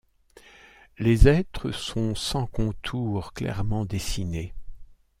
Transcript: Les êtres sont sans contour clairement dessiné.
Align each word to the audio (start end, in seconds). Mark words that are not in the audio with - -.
Les 0.97 1.27
êtres 1.27 1.69
sont 1.71 2.15
sans 2.15 2.47
contour 2.47 3.33
clairement 3.33 3.85
dessiné. 3.85 4.51